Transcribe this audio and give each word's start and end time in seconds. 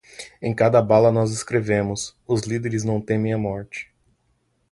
Em 0.41 0.51
cada 0.51 0.81
bala 0.81 1.11
nós 1.11 1.29
escrevemos: 1.31 2.17
os 2.27 2.41
líderes 2.41 2.83
não 2.83 2.99
temem 2.99 3.33
a 3.35 3.37
morte 3.37 3.93